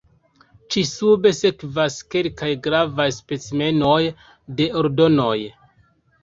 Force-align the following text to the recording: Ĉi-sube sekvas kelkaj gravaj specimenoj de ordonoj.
Ĉi-sube 0.75 1.31
sekvas 1.39 1.97
kelkaj 2.15 2.49
gravaj 2.69 3.07
specimenoj 3.19 3.99
de 4.63 4.69
ordonoj. 4.83 5.37